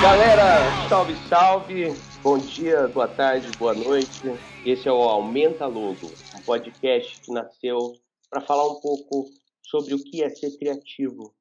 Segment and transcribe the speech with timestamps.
[0.00, 1.86] Galera, salve, salve.
[2.22, 4.22] Bom dia, boa tarde, boa noite.
[4.64, 7.94] Esse é o Aumenta Logo, um podcast que nasceu
[8.30, 9.28] para falar um pouco
[9.66, 11.34] sobre o que é ser criativo,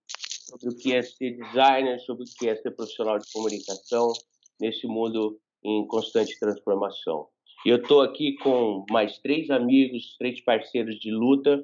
[0.50, 4.12] sobre o que é ser designer, sobre o que é ser profissional de comunicação
[4.60, 7.28] nesse mundo em constante transformação.
[7.64, 11.64] E eu estou aqui com mais três amigos, três parceiros de luta.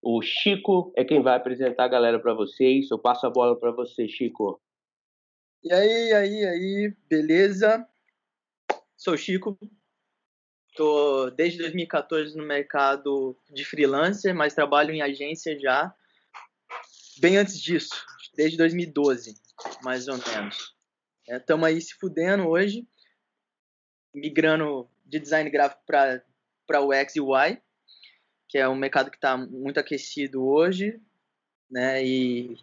[0.00, 2.88] O Chico é quem vai apresentar a galera para vocês.
[2.92, 4.60] Eu passo a bola para você, Chico.
[5.68, 7.84] E aí, aí, aí, beleza?
[8.96, 9.58] Sou Chico.
[10.76, 15.92] Tô desde 2014 no mercado de freelancer, mas trabalho em agência já
[17.18, 17.90] bem antes disso,
[18.36, 19.34] desde 2012,
[19.82, 20.72] mais ou menos.
[21.26, 22.86] Estamos é, aí se fudendo hoje,
[24.14, 27.60] migrando de design gráfico para o X e Y,
[28.48, 31.02] que é um mercado que está muito aquecido hoje,
[31.68, 32.06] né?
[32.06, 32.56] E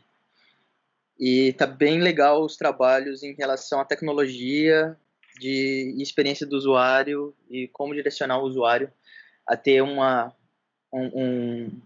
[1.20, 4.98] e tá bem legal os trabalhos em relação à tecnologia
[5.40, 8.92] de experiência do usuário e como direcionar o usuário
[9.48, 10.34] a ter uma,
[10.92, 11.82] um,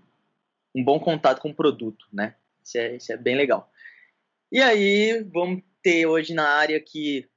[0.75, 2.35] um, bom contato com o produto, né?
[2.63, 3.71] Isso é, isso é bem legal.
[4.51, 7.27] E aí, vamos ter hoje na área aqui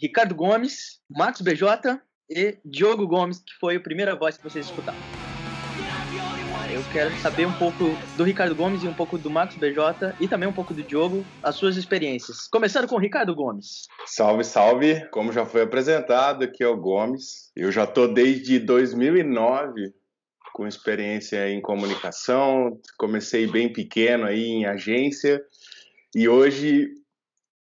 [0.00, 5.17] Ricardo Gomes, Marcos BJ e Diogo Gomes, que foi a primeira voz que vocês escutaram.
[6.78, 10.28] Eu quero saber um pouco do Ricardo Gomes e um pouco do Marcos BJ e
[10.28, 12.46] também um pouco do Diogo, as suas experiências.
[12.46, 13.88] Começando com o Ricardo Gomes.
[14.06, 15.04] Salve, salve!
[15.10, 17.50] Como já foi apresentado, aqui é o Gomes.
[17.56, 19.92] Eu já estou desde 2009
[20.54, 22.80] com experiência em comunicação.
[22.96, 25.42] Comecei bem pequeno aí em agência
[26.14, 26.90] e hoje,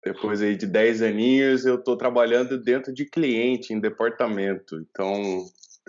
[0.06, 4.78] depois aí de 10 aninhos, eu estou trabalhando dentro de cliente, em departamento.
[4.78, 5.22] Então,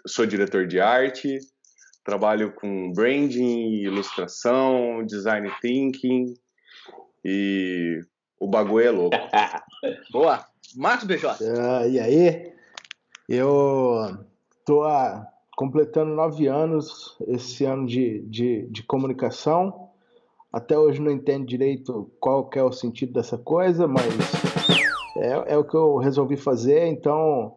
[0.08, 1.38] sou diretor de arte,
[2.04, 6.34] Trabalho com branding, ilustração, design thinking
[7.24, 8.00] e
[8.40, 9.16] o bagulho é louco.
[10.10, 10.44] Boa!
[10.76, 11.44] Marcos BJ.
[11.44, 12.52] Uh, e aí?
[13.28, 14.18] Eu
[14.64, 14.82] tô
[15.56, 19.90] completando nove anos esse ano de, de, de comunicação.
[20.52, 24.04] Até hoje não entendo direito qual que é o sentido dessa coisa, mas
[25.16, 27.56] é, é o que eu resolvi fazer, então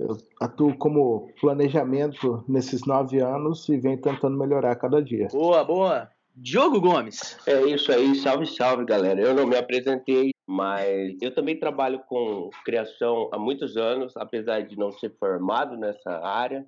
[0.00, 5.28] eu atuo como planejamento nesses nove anos e venho tentando melhorar cada dia.
[5.30, 6.10] Boa, boa.
[6.34, 7.36] Diogo Gomes.
[7.46, 9.20] É isso aí, salve, salve, galera.
[9.20, 14.74] Eu não me apresentei, mas eu também trabalho com criação há muitos anos, apesar de
[14.74, 16.64] não ser formado nessa área.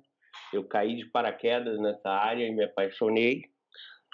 [0.53, 3.45] Eu caí de paraquedas nessa área e me apaixonei.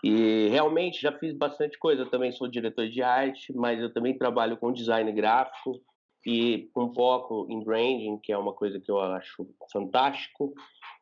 [0.02, 2.04] E realmente já fiz bastante coisa.
[2.04, 5.82] Eu também sou diretor de arte, mas eu também trabalho com design gráfico,
[6.30, 10.54] e com foco em branding, que é uma coisa que eu acho fantástico,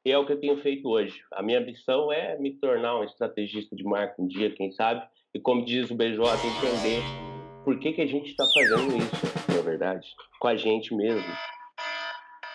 [0.05, 1.21] e é o que eu tenho feito hoje.
[1.33, 5.39] A minha ambição é me tornar um estrategista de marca um dia, quem sabe, e
[5.39, 7.01] como diz o BJ, entender
[7.65, 10.07] por que, que a gente está fazendo isso, na verdade,
[10.39, 11.27] com a gente mesmo.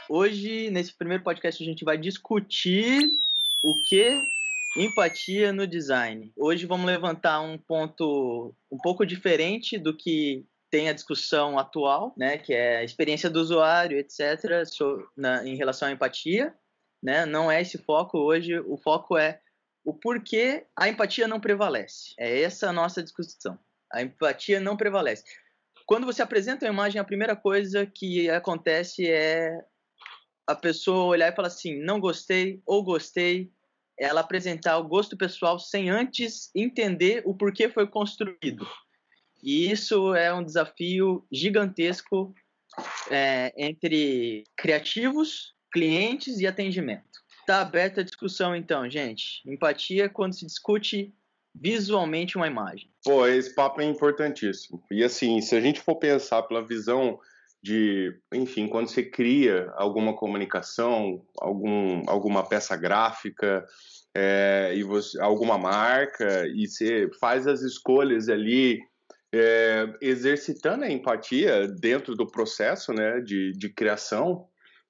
[0.08, 3.02] Hoje, nesse primeiro podcast, a gente vai discutir
[3.62, 4.18] o que
[4.78, 6.32] empatia no design.
[6.38, 12.38] Hoje vamos levantar um ponto um pouco diferente do que tem a discussão atual, né,
[12.38, 16.54] que é a experiência do usuário, etc., so, na, em relação à empatia.
[17.02, 17.26] Né?
[17.26, 19.38] Não é esse foco hoje, o foco é
[19.84, 22.14] o porquê a empatia não prevalece.
[22.18, 23.58] É essa a nossa discussão.
[23.92, 25.24] A empatia não prevalece.
[25.84, 29.50] Quando você apresenta uma imagem, a primeira coisa que acontece é
[30.46, 33.52] a pessoa olhar e falar assim: não gostei ou gostei.
[33.98, 38.66] Ela apresentar o gosto pessoal sem antes entender o porquê foi construído.
[39.42, 42.34] E isso é um desafio gigantesco
[43.10, 47.02] é, entre criativos, clientes e atendimento.
[47.40, 49.42] Está aberta a discussão, então, gente.
[49.44, 51.12] Empatia é quando se discute
[51.54, 52.88] visualmente uma imagem.
[53.04, 54.82] Pô, esse papo é importantíssimo.
[54.90, 57.18] E assim, se a gente for pensar pela visão
[57.62, 63.66] de, enfim, quando você cria alguma comunicação, algum, alguma peça gráfica,
[64.14, 68.80] é, e você, alguma marca, e você faz as escolhas ali
[69.34, 74.46] é, exercitando a empatia dentro do processo né, de, de criação,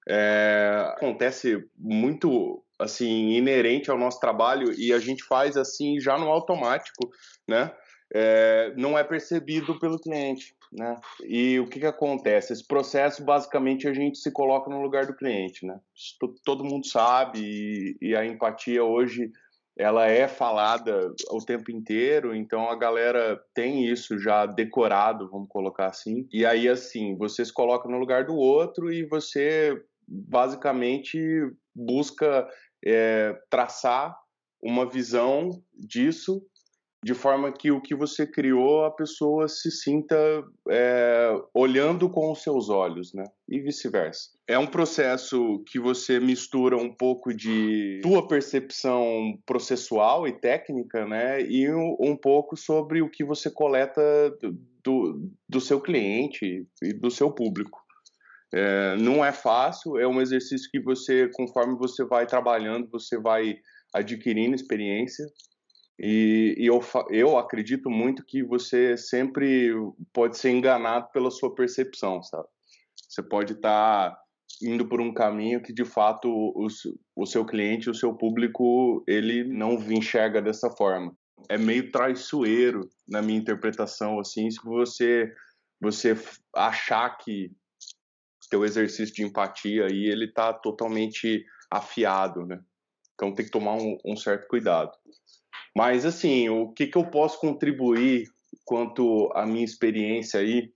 [0.08, 6.28] é, acontece muito assim inerente ao nosso trabalho e a gente faz assim já no
[6.28, 7.10] automático,
[7.46, 7.72] né?
[8.14, 11.00] É, não é percebido pelo cliente, né?
[11.24, 12.52] E o que, que acontece?
[12.52, 15.78] Esse processo basicamente a gente se coloca no lugar do cliente, né?
[15.94, 19.30] Isso todo mundo sabe e, e a empatia hoje
[19.76, 25.86] ela é falada o tempo inteiro, então a galera tem isso já decorado, vamos colocar
[25.86, 26.28] assim.
[26.32, 31.18] E aí, assim, você se coloca no lugar do outro e você basicamente
[31.74, 32.46] busca
[32.84, 34.16] é, traçar
[34.62, 36.42] uma visão disso
[37.04, 40.16] de forma que o que você criou a pessoa se sinta
[40.70, 43.24] é, olhando com os seus olhos, né?
[43.48, 44.30] E vice-versa.
[44.46, 51.42] É um processo que você mistura um pouco de tua percepção processual e técnica, né?
[51.42, 54.02] E um, pouco sobre o que você coleta
[54.84, 57.80] do, do seu cliente e do seu público.
[58.54, 63.56] É, não é fácil, é um exercício que você, conforme você vai trabalhando, você vai
[63.92, 65.26] adquirindo experiência.
[66.02, 69.70] E, e eu, eu acredito muito que você sempre
[70.12, 72.48] pode ser enganado pela sua percepção, sabe?
[73.08, 74.18] Você pode estar tá
[74.60, 76.66] indo por um caminho que de fato o,
[77.14, 81.14] o seu cliente, o seu público, ele não enxerga dessa forma.
[81.48, 85.32] É meio traiçoeiro na minha interpretação, assim, se você
[85.80, 86.16] você
[86.54, 87.50] achar que
[88.48, 92.60] teu exercício de empatia aí ele está totalmente afiado, né?
[93.14, 94.92] Então tem que tomar um, um, certo cuidado.
[95.76, 98.28] Mas assim, o que, que eu posso contribuir
[98.64, 100.70] quanto à minha experiência aí,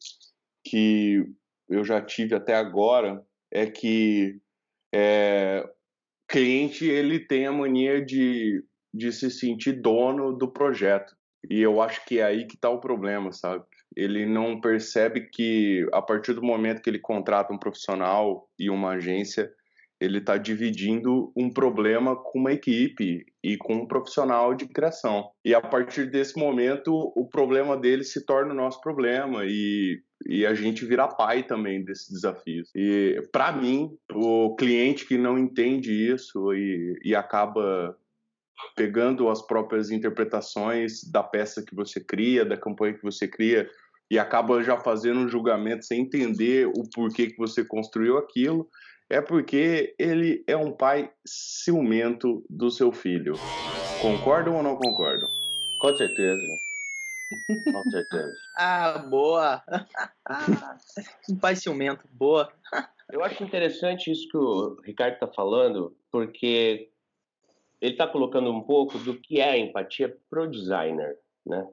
[0.64, 1.24] que
[1.68, 4.40] eu já tive até agora, é que
[4.94, 5.68] é,
[6.28, 11.14] cliente ele tem a mania de, de se sentir dono do projeto.
[11.48, 13.64] E eu acho que é aí que está o problema, sabe?
[13.96, 18.90] ele não percebe que a partir do momento que ele contrata um profissional e uma
[18.92, 19.50] agência,
[20.00, 25.30] ele está dividindo um problema com uma equipe e com um profissional de criação.
[25.44, 30.44] E a partir desse momento, o problema dele se torna o nosso problema e, e
[30.44, 32.68] a gente vira pai também desses desafios.
[32.74, 37.96] E para mim, o cliente que não entende isso e, e acaba
[38.74, 43.68] pegando as próprias interpretações da peça que você cria, da campanha que você cria,
[44.10, 48.68] e acaba já fazendo um julgamento sem entender o porquê que você construiu aquilo,
[49.08, 53.34] é porque ele é um pai ciumento do seu filho.
[54.00, 55.28] Concordam ou não concordam?
[55.78, 56.46] Com certeza.
[57.72, 58.34] Com certeza.
[58.56, 59.62] ah, boa!
[61.30, 62.52] um pai ciumento, boa.
[63.10, 66.90] Eu acho interessante isso que o Ricardo está falando, porque
[67.80, 71.66] ele está colocando um pouco do que é a empatia pro designer, né?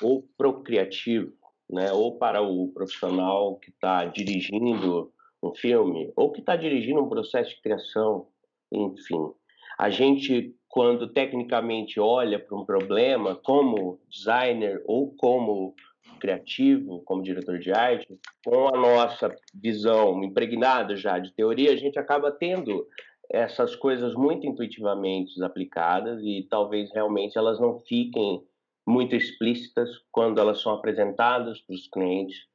[0.00, 1.32] Ou pro criativo
[1.70, 1.92] né?
[1.92, 5.12] Ou para o profissional que está dirigindo
[5.48, 8.26] um filme, ou que está dirigindo um processo de criação,
[8.72, 9.32] enfim.
[9.78, 15.74] A gente, quando tecnicamente olha para um problema, como designer ou como
[16.20, 18.06] criativo, como diretor de arte,
[18.44, 22.86] com a nossa visão impregnada já de teoria, a gente acaba tendo
[23.30, 28.42] essas coisas muito intuitivamente aplicadas e talvez realmente elas não fiquem
[28.86, 32.46] muito explícitas quando elas são apresentadas para os clientes.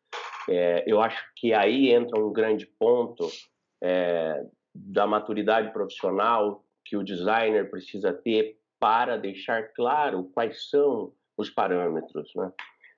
[0.48, 3.28] É, eu acho que aí entra um grande ponto
[3.82, 4.44] é,
[4.74, 12.32] da maturidade profissional que o designer precisa ter para deixar claro quais são os parâmetros,
[12.36, 12.52] né?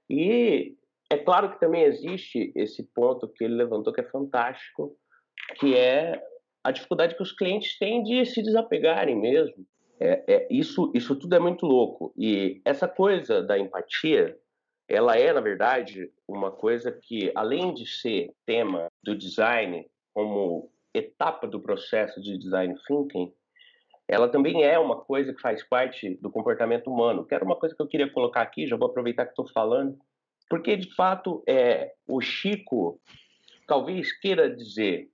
[0.10, 0.76] E
[1.12, 4.96] é claro que também existe esse ponto que ele levantou que é fantástico,
[5.60, 6.22] que é
[6.64, 9.66] a dificuldade que os clientes têm de se desapegarem mesmo.
[10.00, 12.14] É, é, isso, isso tudo é muito louco.
[12.18, 14.38] E essa coisa da empatia,
[14.92, 21.48] ela é, na verdade, uma coisa que, além de ser tema do design, como etapa
[21.48, 23.34] do processo de design thinking,
[24.06, 27.74] ela também é uma coisa que faz parte do comportamento humano, que era uma coisa
[27.74, 29.98] que eu queria colocar aqui, já vou aproveitar que estou falando,
[30.50, 33.00] porque, de fato, é, o Chico
[33.66, 35.10] talvez queira dizer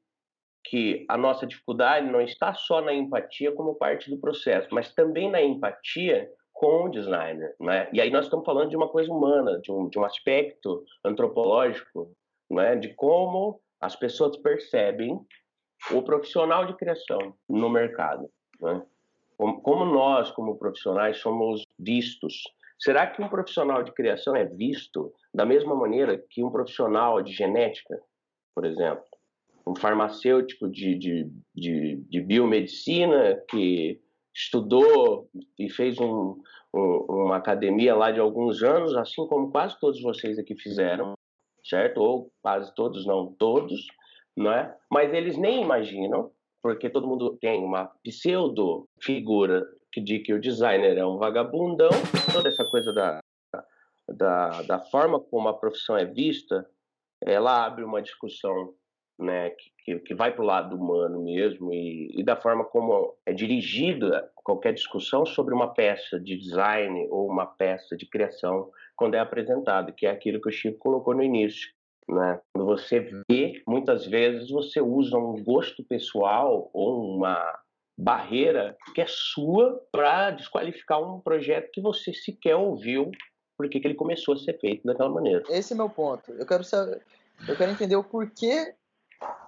[0.63, 5.29] que a nossa dificuldade não está só na empatia como parte do processo, mas também
[5.29, 6.27] na empatia
[6.58, 7.88] com o designer, né?
[7.94, 12.12] E aí nós estamos falando de uma coisa humana, de um, de um aspecto antropológico,
[12.50, 12.76] né?
[12.76, 15.20] De como as pessoas percebem
[15.92, 18.28] o profissional de criação no mercado,
[18.60, 18.84] né?
[19.38, 22.42] Como, como nós, como profissionais, somos vistos.
[22.80, 27.34] Será que um profissional de criação é visto da mesma maneira que um profissional de
[27.34, 28.02] genética,
[28.56, 29.06] por exemplo?
[29.68, 34.00] um farmacêutico de, de, de, de biomedicina que
[34.38, 35.27] estudou
[35.58, 36.39] e fez um,
[36.72, 41.15] um, uma academia lá de alguns anos, assim como quase todos vocês aqui fizeram,
[41.63, 41.98] certo?
[41.98, 43.88] Ou quase todos, não todos,
[44.36, 44.77] não é?
[44.91, 50.39] Mas eles nem imaginam, porque todo mundo tem uma pseudo figura que diz que o
[50.39, 51.89] designer é um vagabundão,
[52.32, 53.20] toda essa coisa da,
[54.08, 56.70] da, da forma como a profissão é vista,
[57.25, 58.75] ela abre uma discussão
[59.19, 59.51] né,
[59.83, 64.29] que, que vai para o lado humano mesmo e, e, da forma como é dirigida
[64.36, 69.91] qualquer discussão sobre uma peça de design ou uma peça de criação quando é apresentada,
[69.91, 71.69] que é aquilo que o Chico colocou no início.
[72.07, 72.39] Né?
[72.53, 77.53] Quando você vê, muitas vezes você usa um gosto pessoal ou uma,
[77.97, 83.09] barreira que é sua para desqualificar um projeto que você sequer ouviu
[83.57, 85.41] porque que ele começou a ser feito daquela maneira.
[85.50, 86.31] Esse é meu ponto.
[86.33, 87.01] Eu quero saber,
[87.47, 88.75] eu quero entender o porquê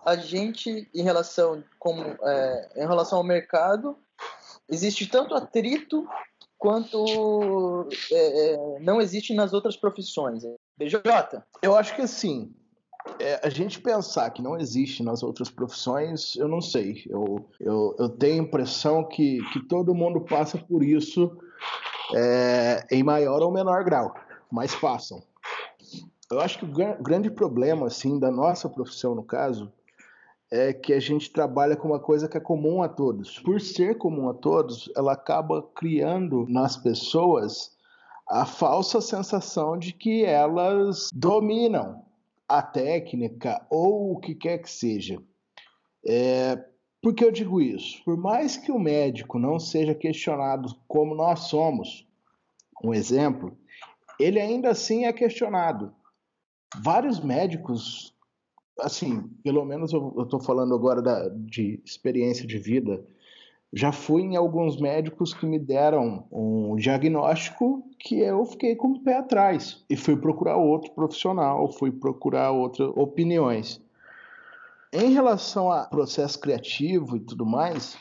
[0.06, 3.98] a gente em relação como é, em relação ao mercado
[4.68, 6.08] existe tanto atrito
[6.58, 10.44] quanto é, é não existe nas outras profissões.
[10.78, 11.44] BJ?
[11.62, 12.54] Eu acho que assim,
[13.20, 17.04] é, a gente pensar que não existe nas outras profissões, eu não sei.
[17.10, 21.38] Eu, eu, eu tenho a impressão que, que todo mundo passa por isso
[22.16, 24.14] é, em maior ou menor grau,
[24.52, 25.24] mas passam.
[26.32, 29.72] Eu acho que o grande problema assim da nossa profissão, no caso,
[30.52, 33.40] é que a gente trabalha com uma coisa que é comum a todos.
[33.40, 37.76] Por ser comum a todos, ela acaba criando nas pessoas
[38.28, 42.06] a falsa sensação de que elas dominam
[42.48, 45.20] a técnica ou o que quer que seja.
[46.06, 46.64] É,
[47.02, 48.04] por que eu digo isso?
[48.04, 52.08] Por mais que o médico não seja questionado como nós somos,
[52.84, 53.58] um exemplo,
[54.20, 55.94] ele ainda assim é questionado.
[56.78, 58.14] Vários médicos,
[58.80, 63.04] assim, pelo menos eu estou falando agora da, de experiência de vida,
[63.72, 69.00] já fui em alguns médicos que me deram um diagnóstico que eu fiquei com o
[69.04, 73.82] pé atrás e fui procurar outro profissional, fui procurar outras opiniões.
[74.92, 77.96] Em relação a processo criativo e tudo mais,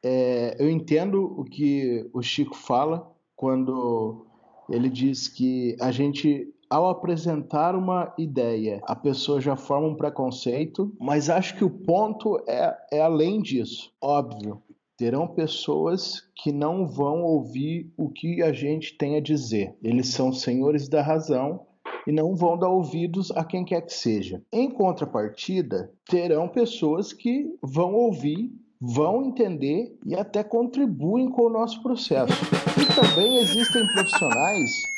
[0.00, 4.24] é, eu entendo o que o Chico fala quando
[4.68, 10.94] ele diz que a gente ao apresentar uma ideia, a pessoa já forma um preconceito,
[11.00, 13.92] mas acho que o ponto é, é além disso.
[14.00, 14.62] Óbvio,
[14.96, 19.76] terão pessoas que não vão ouvir o que a gente tem a dizer.
[19.82, 21.66] Eles são senhores da razão
[22.06, 24.42] e não vão dar ouvidos a quem quer que seja.
[24.52, 31.82] Em contrapartida, terão pessoas que vão ouvir, vão entender e até contribuem com o nosso
[31.82, 32.34] processo.
[32.80, 34.93] E também existem profissionais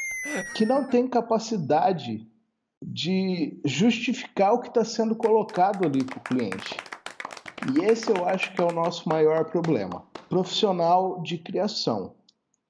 [0.54, 2.26] que não têm capacidade
[2.82, 6.76] de justificar o que está sendo colocado ali para o cliente.
[7.74, 10.06] E esse eu acho que é o nosso maior problema.
[10.28, 12.14] Profissional de criação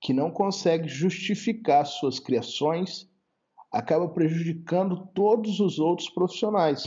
[0.01, 3.09] que não consegue justificar suas criações
[3.73, 6.85] acaba prejudicando todos os outros profissionais.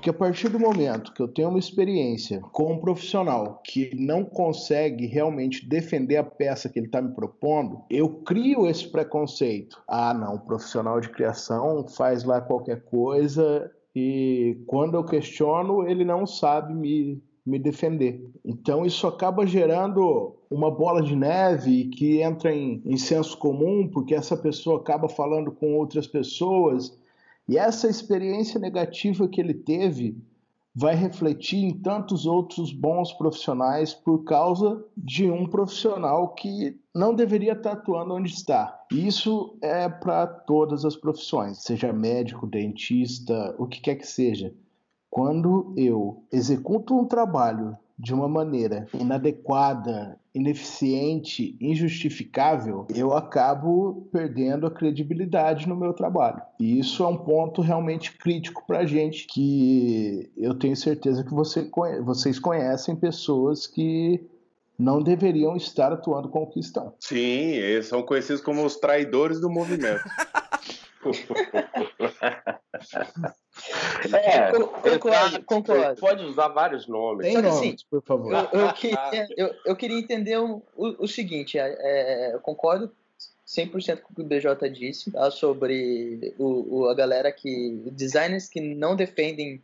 [0.00, 4.24] Porque a partir do momento que eu tenho uma experiência com um profissional que não
[4.24, 9.78] consegue realmente defender a peça que ele está me propondo, eu crio esse preconceito.
[9.86, 16.24] Ah, não, profissional de criação faz lá qualquer coisa e quando eu questiono, ele não
[16.24, 18.26] sabe me, me defender.
[18.42, 24.14] Então isso acaba gerando uma bola de neve que entra em, em senso comum, porque
[24.14, 26.98] essa pessoa acaba falando com outras pessoas,
[27.50, 30.16] e essa experiência negativa que ele teve
[30.72, 37.54] vai refletir em tantos outros bons profissionais por causa de um profissional que não deveria
[37.54, 38.78] estar atuando onde está.
[38.92, 44.54] Isso é para todas as profissões, seja médico, dentista, o que quer que seja.
[45.10, 54.70] Quando eu executo um trabalho de uma maneira inadequada, ineficiente, injustificável, eu acabo perdendo a
[54.70, 56.40] credibilidade no meu trabalho.
[56.58, 61.34] E isso é um ponto realmente crítico para a gente, que eu tenho certeza que
[61.34, 61.68] você,
[62.02, 64.20] vocês conhecem pessoas que
[64.78, 66.94] não deveriam estar atuando como que estão.
[67.00, 70.02] Sim, eles são conhecidos como os traidores do movimento.
[74.12, 76.00] É, concordo, concordo.
[76.00, 77.26] Pode usar vários nomes.
[77.26, 78.32] Tem nomes, assim, por favor.
[78.32, 82.92] Eu, eu, queria, eu, eu queria entender o, o, o seguinte, é, é, eu concordo
[83.46, 87.82] 100% com o que o BJ disse tá, sobre o, o, a galera que...
[87.92, 89.62] Designers que não defendem...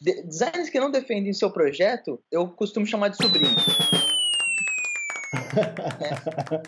[0.00, 3.54] De, designers que não defendem seu projeto, eu costumo chamar de sobrinho.
[6.00, 6.62] é.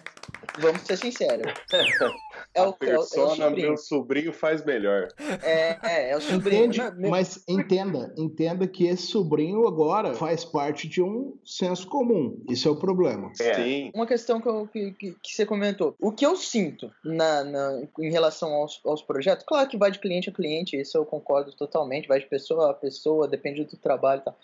[0.61, 1.53] Vamos ser sinceros.
[2.59, 5.09] É o, a persona é o, é o meu sobrinho faz melhor.
[5.43, 6.65] É, é, é o sobrinho.
[6.65, 12.43] Entende, mas entenda, entenda que esse sobrinho agora faz parte de um senso comum.
[12.49, 13.31] Isso é o problema.
[13.41, 13.55] É.
[13.55, 13.91] Sim.
[13.95, 15.95] Uma questão que, eu, que, que, que, você comentou.
[16.01, 19.99] O que eu sinto na, na, em relação aos, aos projetos, claro que vai de
[19.99, 24.21] cliente a cliente, isso eu concordo totalmente, vai de pessoa a pessoa, depende do trabalho
[24.21, 24.37] e tal.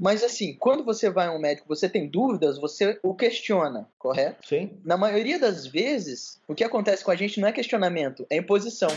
[0.00, 4.48] Mas assim, quando você vai a um médico, você tem dúvidas, você o questiona, correto?
[4.48, 4.80] Sim.
[4.82, 8.88] Na maioria das vezes, o que acontece com a gente não é questionamento, é imposição.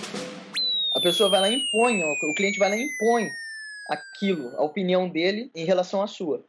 [0.96, 3.30] A pessoa vai lá e impõe, o cliente vai lá e impõe
[3.90, 6.46] aquilo, a opinião dele em relação à sua.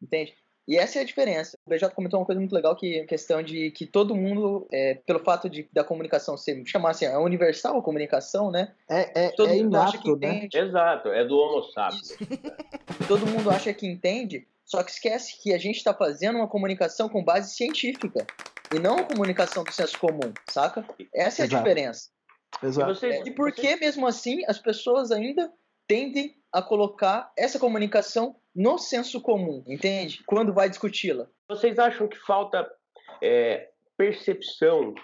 [0.00, 0.34] Entende?
[0.68, 1.58] E essa é a diferença.
[1.66, 4.96] O BJ comentou uma coisa muito legal que a questão de que todo mundo, é,
[5.06, 8.74] pelo fato de da comunicação ser, chamar assim, é universal a comunicação, né?
[8.86, 10.14] É, é, todo é mundo inato, acha que né?
[10.14, 10.58] entende.
[10.58, 12.18] Exato, é do homo sapiens.
[13.08, 17.08] todo mundo acha que entende, Só que esquece que a gente está fazendo uma comunicação
[17.08, 18.26] com base científica
[18.74, 20.84] e não uma comunicação do senso comum, saca?
[21.14, 21.54] Essa é Exato.
[21.54, 22.10] a diferença.
[22.62, 23.06] Exato.
[23.06, 25.50] E, e por que, mesmo assim, as pessoas ainda
[25.88, 30.22] tendem a colocar essa comunicação no senso comum, entende?
[30.26, 31.26] Quando vai discuti-la.
[31.48, 32.68] Vocês acham que falta
[33.22, 34.94] é, percepção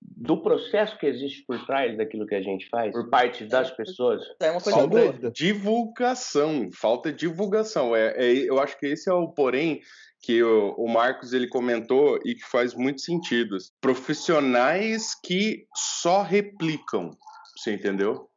[0.00, 4.22] do processo que existe por trás daquilo que a gente faz, por parte das pessoas.
[4.40, 7.96] É uma coisa falta divulgação, falta divulgação.
[7.96, 9.80] É, é, eu acho que esse é o porém
[10.20, 13.56] que o, o, Marcos ele comentou e que faz muito sentido.
[13.80, 17.10] Profissionais que só replicam,
[17.56, 18.28] você entendeu?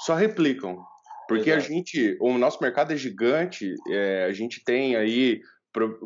[0.00, 0.84] Só replicam.
[1.30, 1.64] Porque Exato.
[1.64, 5.40] a gente, o nosso mercado é gigante, é, a gente tem aí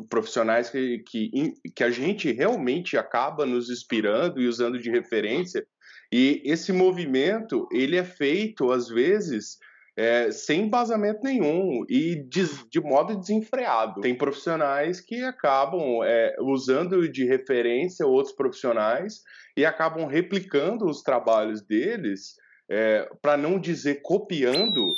[0.07, 5.65] profissionais que, que, que a gente realmente acaba nos inspirando e usando de referência.
[6.13, 9.57] E esse movimento, ele é feito, às vezes,
[9.97, 14.01] é, sem embasamento nenhum e de, de, modo desenfreado.
[14.01, 19.21] Tem profissionais que acabam é, usando de referência outros profissionais
[19.57, 22.35] e acabam replicando os trabalhos deles,
[22.69, 24.95] é, para não dizer copiando,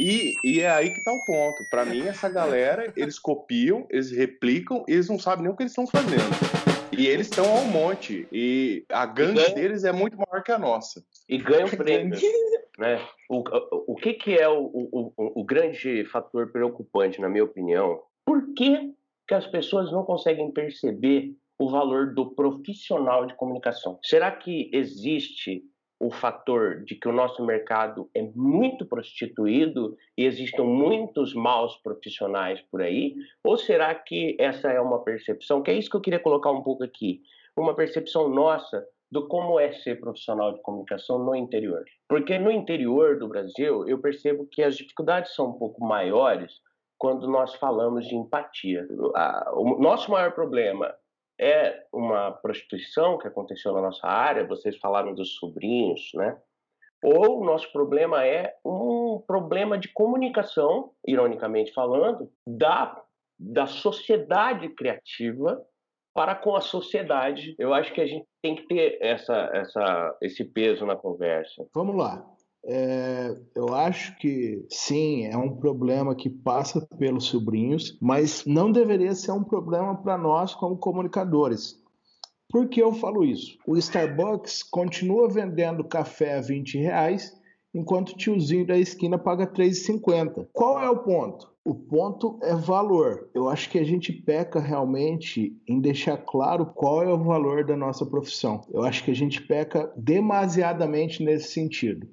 [0.00, 1.62] e, e, é aí que tá o ponto.
[1.68, 5.72] Para mim, essa galera, eles copiam, eles replicam, eles não sabem nem o que eles
[5.72, 6.70] estão fazendo.
[6.96, 8.26] E eles estão ao monte.
[8.32, 9.54] E a gangue ganha...
[9.54, 11.04] deles é muito maior que a nossa.
[11.28, 12.18] E ganham prêmio.
[12.78, 13.00] né?
[13.28, 18.02] O, o, o que, que é o, o, o grande fator preocupante, na minha opinião?
[18.24, 18.94] Por que,
[19.28, 23.98] que as pessoas não conseguem perceber o valor do profissional de comunicação?
[24.02, 25.62] Será que existe
[26.00, 32.58] o fator de que o nosso mercado é muito prostituído e existam muitos maus profissionais
[32.70, 33.14] por aí?
[33.44, 36.62] Ou será que essa é uma percepção, que é isso que eu queria colocar um
[36.62, 37.20] pouco aqui,
[37.54, 41.84] uma percepção nossa do como é ser profissional de comunicação no interior?
[42.08, 46.50] Porque no interior do Brasil, eu percebo que as dificuldades são um pouco maiores
[46.96, 48.86] quando nós falamos de empatia.
[49.52, 50.94] O nosso maior problema
[51.40, 56.36] é uma prostituição que aconteceu na nossa área, vocês falaram dos sobrinhos, né?
[57.02, 63.02] Ou o nosso problema é um problema de comunicação, ironicamente falando, da,
[63.38, 65.64] da sociedade criativa
[66.12, 67.54] para com a sociedade.
[67.58, 71.66] Eu acho que a gente tem que ter essa, essa, esse peso na conversa.
[71.74, 72.22] Vamos lá.
[72.64, 79.14] É, eu acho que sim, é um problema que passa pelos sobrinhos, mas não deveria
[79.14, 81.80] ser um problema para nós como comunicadores.
[82.50, 83.56] Por que eu falo isso?
[83.66, 87.32] O Starbucks continua vendendo café a 20 reais,
[87.72, 90.48] enquanto o tiozinho da esquina paga 3,50.
[90.52, 91.48] Qual é o ponto?
[91.64, 93.30] O ponto é valor.
[93.32, 97.76] Eu acho que a gente peca realmente em deixar claro qual é o valor da
[97.76, 98.62] nossa profissão.
[98.72, 102.08] Eu acho que a gente peca demasiadamente nesse sentido.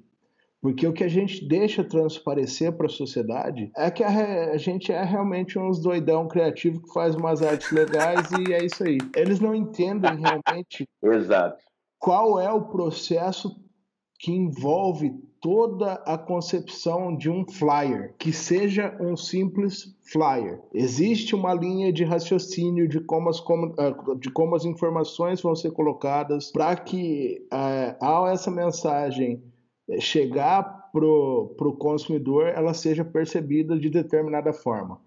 [0.60, 4.92] Porque o que a gente deixa transparecer para a sociedade é que a, a, gente
[4.92, 8.98] é realmente uns doidão criativo que faz umas artes legais e é isso aí.
[9.14, 11.62] Eles não entendem realmente Exato.
[11.98, 13.56] qual é o processo
[14.18, 20.60] que envolve toda a concepção de um flyer, que seja um simples flyer.
[20.74, 23.40] Existe uma linha de raciocínio de como as,
[23.78, 29.40] ah, de como as informações vão ser colocadas para que, uh, ao essa mensagem
[30.00, 35.00] chegar para o consumidor, ela seja percebida de determinada forma.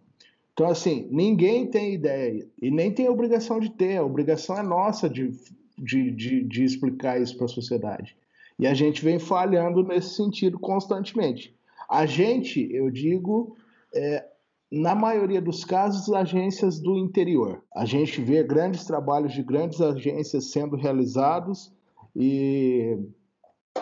[0.53, 5.09] Então, assim, ninguém tem ideia e nem tem obrigação de ter, a obrigação é nossa
[5.09, 5.31] de,
[5.77, 8.15] de, de, de explicar isso para a sociedade.
[8.59, 11.55] E a gente vem falhando nesse sentido constantemente.
[11.89, 13.55] A gente, eu digo,
[13.93, 14.25] é,
[14.71, 17.61] na maioria dos casos, agências do interior.
[17.75, 21.73] A gente vê grandes trabalhos de grandes agências sendo realizados
[22.15, 22.97] e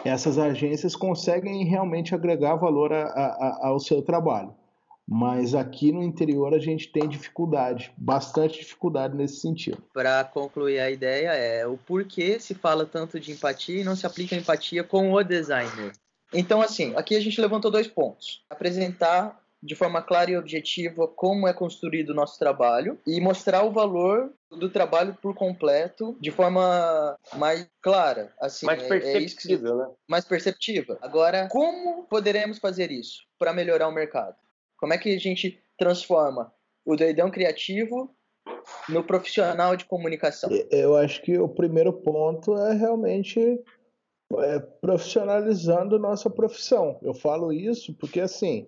[0.04, 4.54] essas agências conseguem realmente agregar valor a, a, ao seu trabalho.
[5.12, 9.82] Mas aqui no interior a gente tem dificuldade, bastante dificuldade nesse sentido.
[9.92, 14.06] Para concluir a ideia, é o porquê se fala tanto de empatia e não se
[14.06, 15.94] aplica empatia com o designer.
[16.32, 18.44] Então, assim, aqui a gente levantou dois pontos.
[18.52, 23.72] Apresentar de forma clara e objetiva como é construído o nosso trabalho e mostrar o
[23.72, 29.94] valor do trabalho por completo de forma mais clara, assim, mais perceptível, é, é né?
[30.08, 30.98] Mais perceptiva.
[31.02, 34.36] Agora, como poderemos fazer isso para melhorar o mercado?
[34.78, 36.54] Como é que a gente transforma
[36.86, 38.16] o doidão criativo
[38.88, 40.50] no profissional de comunicação?
[40.72, 43.62] Eu acho que o primeiro ponto é realmente
[44.38, 47.00] é, profissionalizando nossa profissão.
[47.02, 48.68] Eu falo isso porque, assim,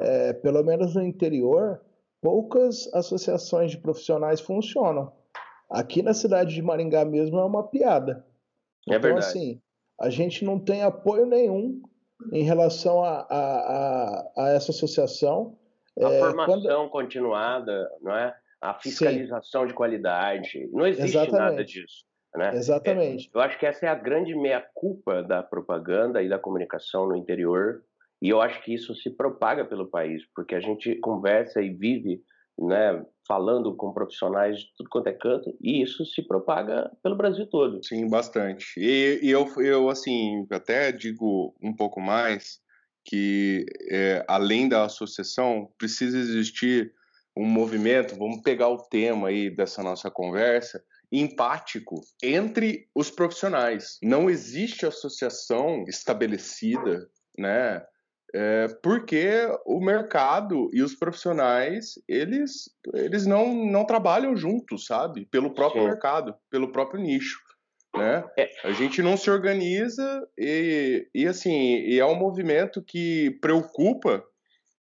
[0.00, 1.80] é, pelo menos no interior,
[2.20, 5.12] poucas associações de profissionais funcionam.
[5.70, 8.24] Aqui na cidade de Maringá mesmo é uma piada.
[8.88, 9.26] É então, verdade.
[9.26, 9.60] assim,
[10.00, 11.82] a gente não tem apoio nenhum
[12.32, 15.56] em relação a, a, a, a essa associação.
[16.00, 16.90] A é, formação quando...
[16.90, 18.34] continuada, não é?
[18.60, 19.68] A fiscalização Sim.
[19.68, 20.68] de qualidade.
[20.72, 21.50] Não existe Exatamente.
[21.50, 22.04] nada disso.
[22.34, 22.50] Né?
[22.54, 23.30] Exatamente.
[23.34, 27.16] É, eu acho que essa é a grande meia-culpa da propaganda e da comunicação no
[27.16, 27.82] interior,
[28.22, 32.22] e eu acho que isso se propaga pelo país, porque a gente conversa e vive
[32.56, 37.46] né, falando com profissionais de tudo quanto é canto, e isso se propaga pelo Brasil
[37.48, 37.82] todo.
[37.84, 38.78] Sim, bastante.
[38.78, 42.60] E, e eu, eu, assim, até digo um pouco mais
[43.04, 46.94] que, é, além da associação, precisa existir
[47.36, 50.80] um movimento, vamos pegar o tema aí dessa nossa conversa,
[51.10, 53.98] empático entre os profissionais.
[54.00, 57.84] Não existe associação estabelecida, né?
[58.34, 65.26] É, porque o mercado e os profissionais eles eles não, não trabalham juntos, sabe?
[65.26, 65.88] Pelo próprio Sim.
[65.88, 67.38] mercado, pelo próprio nicho,
[67.94, 68.24] né?
[68.38, 68.50] É.
[68.64, 74.24] A gente não se organiza e, e assim e é um movimento que preocupa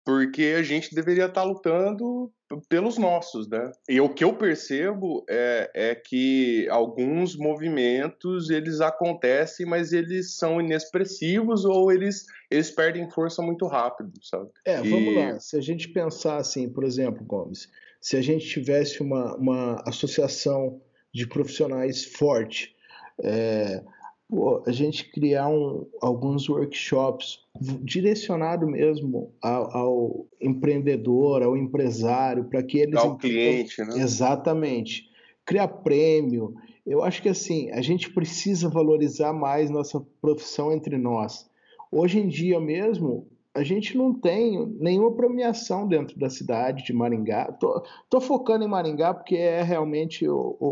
[0.03, 2.31] porque a gente deveria estar lutando
[2.69, 3.71] pelos nossos, né?
[3.87, 10.59] E o que eu percebo é, é que alguns movimentos eles acontecem, mas eles são
[10.59, 14.49] inexpressivos ou eles, eles perdem força muito rápido, sabe?
[14.65, 15.15] É, vamos e...
[15.15, 15.39] lá.
[15.39, 17.69] Se a gente pensar assim, por exemplo, Gomes,
[18.01, 20.81] se a gente tivesse uma, uma associação
[21.13, 22.75] de profissionais forte,
[23.23, 23.81] é,
[24.29, 27.39] pô, a gente criar um, alguns workshops
[27.81, 33.97] direcionado mesmo ao, ao, empreendedor, ao empresário, para que eles ao cliente, né?
[33.97, 35.09] Exatamente.
[35.45, 36.53] Criar prêmio.
[36.85, 41.49] Eu acho que assim, a gente precisa valorizar mais nossa profissão entre nós.
[41.91, 47.51] Hoje em dia mesmo, a gente não tem nenhuma premiação dentro da cidade de Maringá.
[47.53, 50.65] Tô, tô focando em Maringá porque é realmente o, o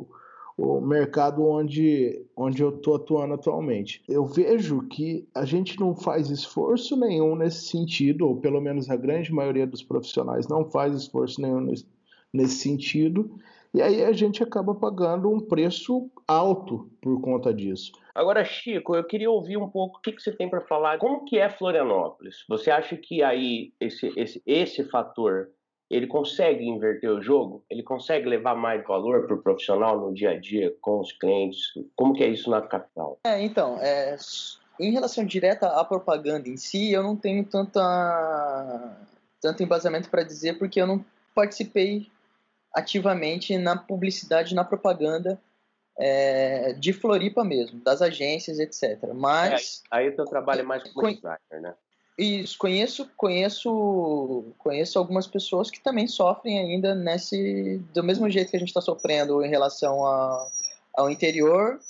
[0.00, 0.06] o
[0.80, 4.02] mercado onde, onde eu estou atuando atualmente.
[4.08, 8.96] Eu vejo que a gente não faz esforço nenhum nesse sentido, ou pelo menos a
[8.96, 11.86] grande maioria dos profissionais não faz esforço nenhum nesse,
[12.32, 13.30] nesse sentido,
[13.72, 17.92] e aí a gente acaba pagando um preço alto por conta disso.
[18.12, 20.98] Agora, Chico, eu queria ouvir um pouco o que, que você tem para falar.
[20.98, 22.44] Como que é Florianópolis?
[22.48, 25.48] Você acha que aí esse, esse, esse fator
[25.90, 27.64] ele consegue inverter o jogo?
[27.68, 31.72] Ele consegue levar mais valor para o profissional no dia a dia com os clientes?
[31.96, 33.18] Como que é isso na capital?
[33.24, 34.16] É, então, é,
[34.78, 38.96] em relação direta à propaganda em si, eu não tenho tanta,
[39.40, 42.08] tanto embasamento para dizer porque eu não participei
[42.72, 45.40] ativamente na publicidade, na propaganda
[45.98, 49.12] é, de Floripa mesmo, das agências, etc.
[49.12, 51.74] Mas é, aí o seu trabalho é mais como designer, né?
[52.20, 58.56] Isso, conheço, conheço, conheço algumas pessoas que também sofrem ainda nesse, do mesmo jeito que
[58.56, 60.46] a gente está sofrendo em relação a,
[60.92, 61.80] ao interior,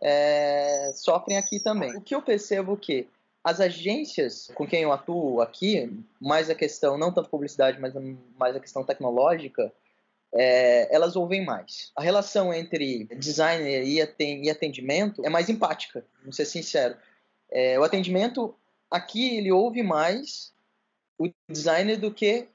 [0.00, 1.96] é, sofrem aqui também.
[1.96, 3.08] O que eu percebo que
[3.42, 7.92] as agências com quem eu atuo aqui, mais a questão, não tanto publicidade, mas
[8.38, 9.72] mais a questão tecnológica,
[10.32, 11.90] é, elas ouvem mais.
[11.96, 16.96] A relação entre designer e atendimento é mais empática, vou ser sincero.
[17.50, 18.54] É, o atendimento
[18.92, 20.52] aqui ele ouve mais
[21.18, 22.46] o designer do que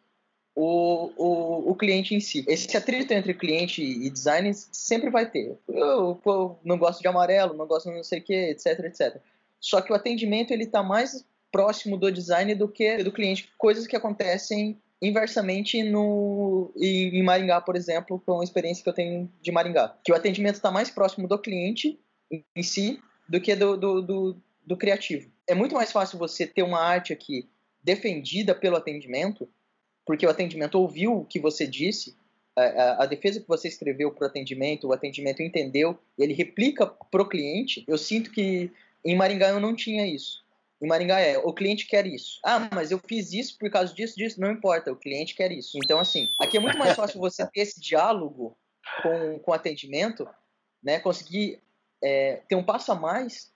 [0.56, 2.45] o, o, o, cliente em si.
[2.47, 5.58] Esse atrito entre cliente e designer sempre vai ter.
[5.67, 9.17] Eu, eu não gosto de amarelo, não gosto de não sei o que, etc, etc.
[9.60, 13.50] Só que o atendimento ele está mais próximo do design do que do cliente.
[13.58, 19.32] Coisas que acontecem inversamente no em Maringá, por exemplo, com a experiência que eu tenho
[19.41, 19.95] de Maringá.
[20.04, 22.00] Que o atendimento está mais próximo do cliente
[22.32, 26.64] em si do que do, do, do, do criativo é muito mais fácil você ter
[26.64, 27.50] uma arte aqui
[27.84, 29.50] defendida pelo atendimento,
[30.06, 32.16] porque o atendimento ouviu o que você disse,
[32.56, 37.22] a, a, defesa que você escreveu para o atendimento, o atendimento entendeu, ele replica para
[37.22, 37.86] o cliente.
[37.88, 38.72] Eu sinto que
[39.06, 40.44] em Maringá eu não tinha isso.
[40.82, 42.40] Em Maringá é, o cliente quer isso.
[42.44, 44.42] Ah, mas eu fiz isso por causa disso, disso.
[44.42, 45.78] Não importa, o cliente quer isso.
[45.84, 48.58] Então, assim, aqui é muito mais fácil você ter esse diálogo
[49.04, 50.28] com, com o atendimento,
[50.84, 51.00] né?
[51.00, 51.62] Conseguir
[52.04, 53.52] é, ter um passo a mais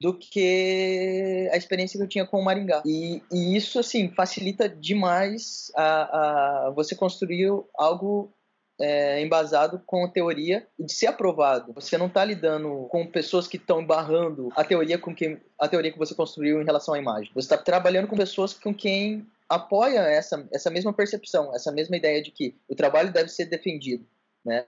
[0.00, 2.82] do que a experiência que eu tinha com o Maringá.
[2.84, 8.32] E, e isso, assim, facilita demais a, a você construir algo
[8.78, 11.72] é, embasado com teoria e de ser aprovado.
[11.74, 15.92] Você não está lidando com pessoas que estão barrando a teoria com quem a teoria
[15.92, 17.30] que você construiu em relação à imagem.
[17.34, 22.22] Você está trabalhando com pessoas com quem apoia essa, essa mesma percepção, essa mesma ideia
[22.22, 24.04] de que o trabalho deve ser defendido,
[24.44, 24.64] né?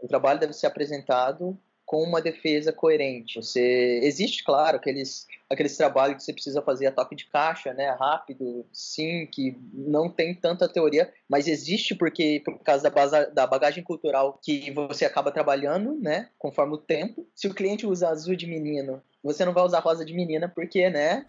[0.00, 3.36] O trabalho deve ser apresentado com uma defesa coerente.
[3.36, 7.90] Você existe, claro, aqueles aqueles trabalhos que você precisa fazer a toque de caixa, né,
[7.98, 13.46] rápido, sim, que não tem tanta teoria, mas existe porque por causa da, base, da
[13.46, 17.26] bagagem cultural que você acaba trabalhando, né, conforme o tempo.
[17.36, 20.90] Se o cliente usa azul de menino, você não vai usar rosa de menina porque,
[20.90, 21.24] né,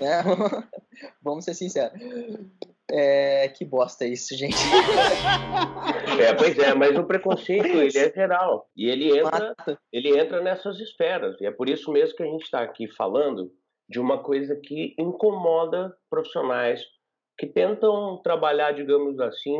[0.00, 0.22] né?
[1.22, 2.00] Vamos ser sinceros.
[2.90, 4.56] É, que bosta isso, gente.
[6.18, 9.54] É, pois é, mas o preconceito ele é geral e ele entra,
[9.92, 13.52] ele entra nessas esferas e é por isso mesmo que a gente está aqui falando
[13.88, 16.82] de uma coisa que incomoda profissionais
[17.38, 19.58] que tentam trabalhar, digamos assim,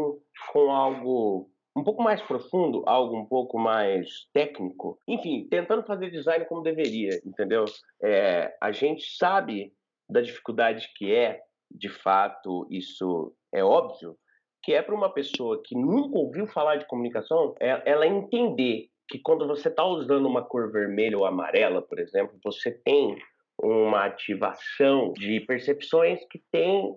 [0.53, 6.47] com algo um pouco mais profundo, algo um pouco mais técnico, enfim, tentando fazer design
[6.47, 7.67] como deveria, entendeu?
[8.03, 9.75] É, a gente sabe
[10.09, 14.17] da dificuldade que é, de fato, isso é óbvio,
[14.63, 19.19] que é para uma pessoa que nunca ouviu falar de comunicação, é, ela entender que
[19.19, 23.17] quando você está usando uma cor vermelha ou amarela, por exemplo, você tem
[23.63, 26.95] uma ativação de percepções que tem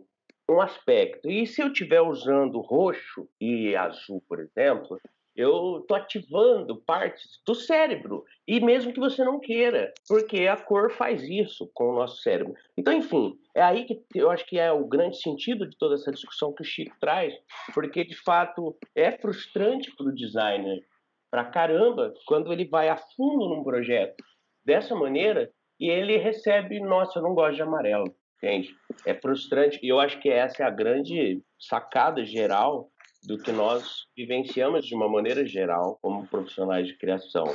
[0.50, 1.30] um aspecto.
[1.30, 5.00] E se eu estiver usando roxo e azul, por exemplo,
[5.40, 10.92] eu estou ativando partes do cérebro, e mesmo que você não queira, porque a cor
[10.92, 12.54] faz isso com o nosso cérebro.
[12.78, 16.12] Então, enfim, é aí que eu acho que é o grande sentido de toda essa
[16.12, 17.34] discussão que o Chico traz,
[17.74, 20.84] porque de fato é frustrante para o designer,
[21.32, 24.22] para caramba, quando ele vai a fundo num projeto
[24.66, 25.50] dessa maneira
[25.80, 28.76] e ele recebe, nossa, eu não gosto de amarelo, entende?
[29.06, 32.92] É frustrante, e eu acho que essa é a grande sacada geral
[33.24, 37.46] do que nós vivenciamos de uma maneira geral como profissionais de criação.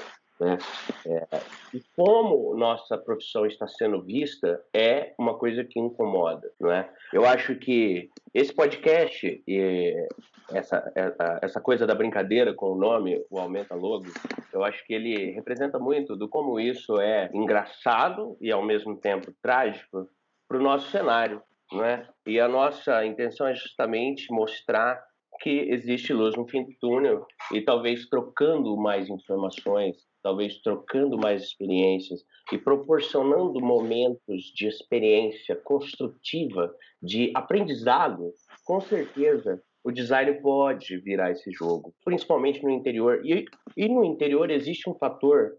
[0.41, 0.59] Né?
[1.07, 1.27] É,
[1.73, 6.91] e como nossa profissão está sendo vista é uma coisa que incomoda, não é?
[7.13, 10.09] Eu acho que esse podcast e
[10.51, 10.93] essa,
[11.41, 14.07] essa coisa da brincadeira com o nome, o Aumenta Logo,
[14.53, 19.33] eu acho que ele representa muito do como isso é engraçado e ao mesmo tempo
[19.41, 20.09] trágico
[20.49, 21.41] para o nosso cenário,
[21.73, 22.09] não é?
[22.27, 25.03] E a nossa intenção é justamente mostrar
[25.41, 31.43] que existe luz no fim do túnel e talvez trocando mais informações, talvez trocando mais
[31.43, 38.33] experiências e proporcionando momentos de experiência construtiva, de aprendizado,
[38.65, 43.21] com certeza o design pode virar esse jogo, principalmente no interior.
[43.23, 43.45] E,
[43.77, 45.59] e no interior existe um fator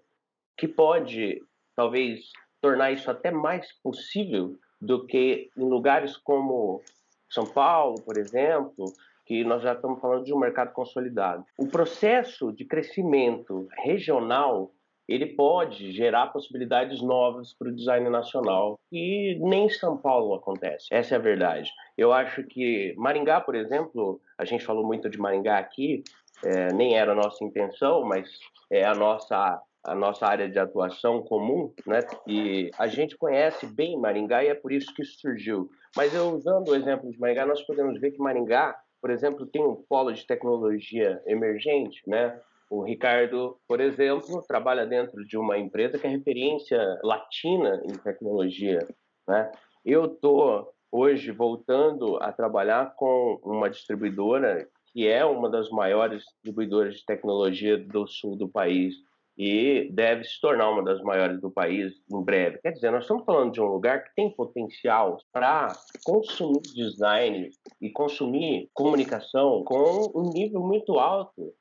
[0.57, 1.39] que pode,
[1.75, 2.21] talvez,
[2.59, 6.81] tornar isso até mais possível do que em lugares como
[7.29, 8.85] São Paulo, por exemplo,
[9.25, 11.43] que nós já estamos falando de um mercado consolidado.
[11.57, 14.71] O processo de crescimento regional
[15.07, 20.87] ele pode gerar possibilidades novas para o design nacional e nem em São Paulo acontece.
[20.91, 21.71] Essa é a verdade.
[21.97, 26.03] Eu acho que Maringá, por exemplo, a gente falou muito de Maringá aqui,
[26.43, 28.27] é, nem era a nossa intenção, mas
[28.71, 31.99] é a nossa a nossa área de atuação comum, né?
[32.25, 35.69] E a gente conhece bem Maringá e é por isso que isso surgiu.
[35.95, 39.63] Mas eu usando o exemplo de Maringá, nós podemos ver que Maringá por exemplo, tem
[39.63, 42.41] um polo de tecnologia emergente, né?
[42.71, 48.79] O Ricardo, por exemplo, trabalha dentro de uma empresa que é referência latina em tecnologia,
[49.27, 49.51] né?
[49.85, 56.95] Eu estou hoje voltando a trabalhar com uma distribuidora que é uma das maiores distribuidoras
[56.95, 58.95] de tecnologia do sul do país,
[59.37, 62.59] e deve se tornar uma das maiores do país em breve.
[62.59, 67.49] Quer dizer, nós estamos falando de um lugar que tem potencial para consumir design
[67.81, 71.53] e consumir comunicação com um nível muito alto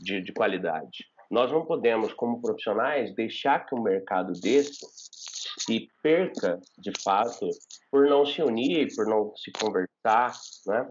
[0.00, 1.06] de, de qualidade.
[1.30, 4.86] Nós não podemos, como profissionais, deixar que um mercado desse
[5.60, 7.48] se perca, de fato,
[7.90, 10.32] por não se unir, por não se conversar,
[10.66, 10.90] né?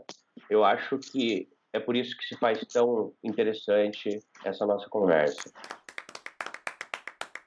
[0.49, 5.51] Eu acho que é por isso que se faz tão interessante essa nossa conversa.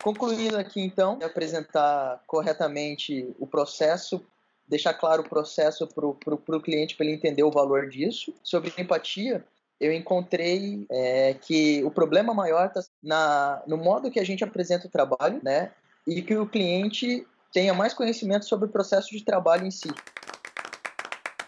[0.06, 4.24] Concluindo aqui, então, apresentar corretamente o processo,
[4.64, 8.32] deixar claro o processo para o cliente para ele entender o valor disso.
[8.40, 9.44] Sobre empatia,
[9.80, 14.90] eu encontrei é, que o problema maior está no modo que a gente apresenta o
[14.90, 15.72] trabalho, né?
[16.06, 19.90] E que o cliente tenha mais conhecimento sobre o processo de trabalho em si.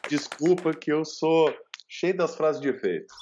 [0.09, 1.55] Desculpa que eu sou
[1.89, 3.15] cheio das frases de efeito.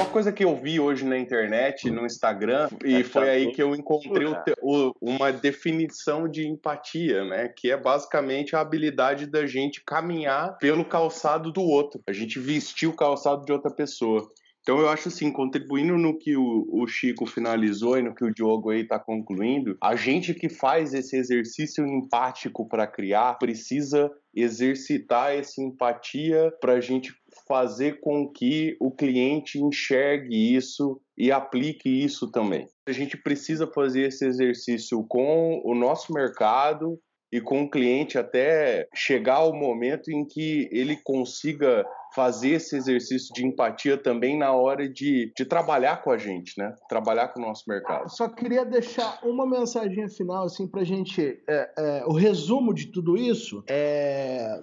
[0.00, 3.74] Uma coisa que eu vi hoje na internet, no Instagram, e foi aí que eu
[3.74, 7.48] encontrei o, o, uma definição de empatia, né?
[7.48, 12.88] Que é basicamente a habilidade da gente caminhar pelo calçado do outro, a gente vestir
[12.88, 14.26] o calçado de outra pessoa.
[14.62, 18.32] Então eu acho assim, contribuindo no que o, o Chico finalizou e no que o
[18.32, 25.34] Diogo aí está concluindo, a gente que faz esse exercício empático para criar precisa exercitar
[25.34, 27.12] essa empatia para a gente
[27.50, 32.68] fazer com que o cliente enxergue isso e aplique isso também.
[32.88, 36.96] A gente precisa fazer esse exercício com o nosso mercado
[37.32, 41.84] e com o cliente até chegar ao momento em que ele consiga
[42.14, 46.74] fazer esse exercício de empatia também na hora de, de trabalhar com a gente, né?
[46.88, 48.08] Trabalhar com o nosso mercado.
[48.10, 51.40] Só queria deixar uma mensagem final, assim, para a gente.
[51.48, 54.60] É, é, o resumo de tudo isso é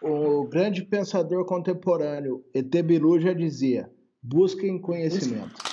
[0.00, 3.90] o grande pensador contemporâneo Etebilu já dizia:
[4.22, 5.54] busquem conhecimento.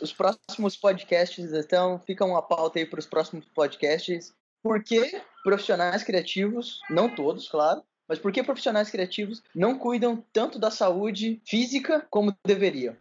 [0.00, 4.34] Os próximos podcasts, então, fica uma pauta aí para os próximos podcasts.
[4.64, 10.58] Por que profissionais criativos, não todos, claro, mas por que profissionais criativos não cuidam tanto
[10.58, 12.96] da saúde física como deveriam?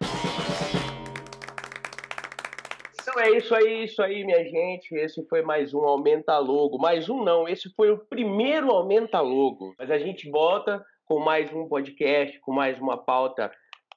[3.00, 4.94] Então é isso aí, isso aí, minha gente.
[4.94, 6.78] Esse foi mais um Aumenta Logo.
[6.78, 9.74] Mais um não, esse foi o primeiro Aumenta Logo.
[9.80, 13.50] Mas a gente volta com mais um podcast, com mais uma pauta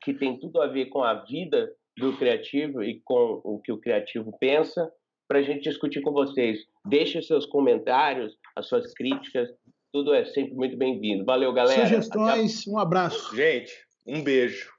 [0.05, 3.79] que tem tudo a ver com a vida do criativo e com o que o
[3.81, 4.89] criativo pensa,
[5.29, 6.59] para a gente discutir com vocês.
[6.85, 9.49] Deixe seus comentários, as suas críticas,
[9.93, 11.25] tudo é sempre muito bem-vindo.
[11.25, 11.83] Valeu, galera.
[11.83, 13.35] Sugestões, um abraço.
[13.35, 13.73] Gente,
[14.07, 14.71] um beijo.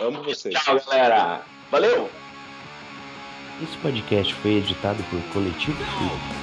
[0.00, 0.54] Amo vocês.
[0.54, 1.44] Tchau, galera.
[1.70, 2.08] Valeu!
[3.62, 6.41] Esse podcast foi editado por Coletivo Filho.